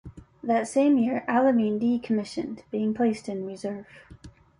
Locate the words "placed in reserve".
2.95-3.85